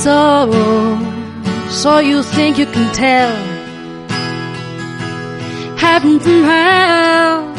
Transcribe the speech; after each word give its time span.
So, 0.00 0.48
so 1.68 1.98
you 1.98 2.22
think 2.22 2.56
you 2.56 2.64
can 2.64 2.90
tell 2.94 3.36
heaven 5.76 6.18
from 6.18 6.42
hell, 6.42 7.54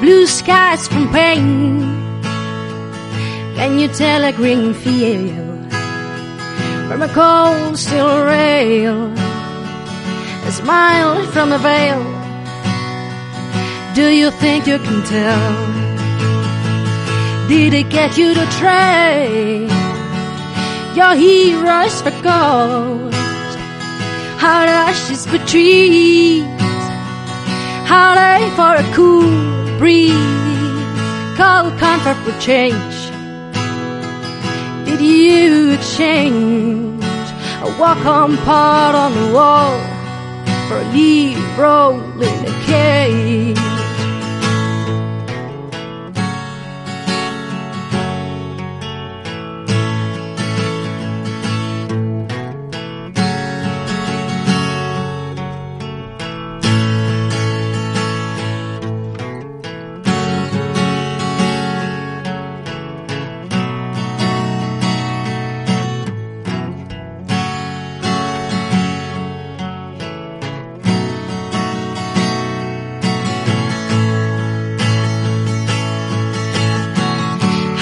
blue 0.00 0.26
skies 0.26 0.86
from 0.86 1.10
pain? 1.10 1.80
Can 3.56 3.78
you 3.78 3.88
tell 3.88 4.24
a 4.24 4.32
green 4.32 4.74
field 4.74 5.72
from 6.86 7.00
a 7.00 7.08
cold 7.08 7.78
steel 7.78 8.22
rail? 8.22 9.10
A 10.44 10.52
smile 10.52 11.24
from 11.32 11.50
a 11.50 11.58
veil. 11.58 12.02
Do 13.94 14.06
you 14.10 14.30
think 14.32 14.66
you 14.66 14.78
can 14.78 15.02
tell? 15.04 15.48
Did 17.48 17.72
it 17.72 17.88
get 17.88 18.18
you 18.18 18.34
to 18.34 18.46
trade 18.60 19.85
your 20.96 21.14
heroes 21.14 22.00
for 22.00 22.10
gold? 22.22 23.12
Hot 24.40 24.68
ashes 24.68 25.26
for 25.26 25.38
trees, 25.46 26.42
holiday 27.86 28.48
for 28.56 28.74
a 28.74 28.94
cool 28.94 29.78
breeze, 29.78 30.16
cold 31.36 31.76
comfort 31.78 32.16
for 32.24 32.40
change. 32.40 32.96
Did 34.86 35.00
you 35.02 35.74
exchange 35.74 37.04
a 37.04 37.76
walk-on 37.78 38.38
part 38.38 38.94
on 38.94 39.12
the 39.12 39.34
wall 39.34 39.78
for 40.68 40.78
a 40.78 40.92
leaf 40.94 41.58
roll 41.58 42.00
in 42.22 42.46
a 42.46 42.64
cage? 42.64 43.75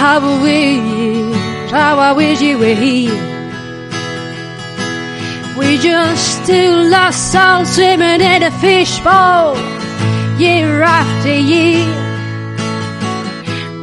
How 0.04 0.20
I 0.20 0.42
wish, 0.42 1.70
how 1.70 1.98
I 1.98 2.12
wish 2.12 2.42
you 2.42 2.58
were 2.58 2.74
here. 2.74 3.16
We 5.56 5.78
just 5.78 6.44
two 6.44 6.72
lost 6.92 7.32
souls 7.32 7.74
swimming 7.74 8.20
in 8.20 8.42
a 8.42 8.50
fishbowl, 8.50 9.56
year 10.38 10.82
after 10.82 11.34
year, 11.34 11.88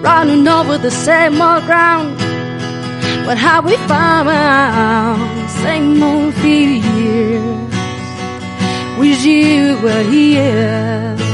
running 0.03 0.47
over 0.47 0.77
the 0.77 0.91
same 0.91 1.41
old 1.41 1.63
ground. 1.65 2.15
But 3.25 3.39
how 3.39 3.63
we 3.63 3.75
found 3.87 5.49
same 5.63 6.03
old 6.03 6.35
fears. 6.35 6.85
Wish 8.99 9.25
you 9.25 9.75
were 9.81 10.03
here. 10.03 11.30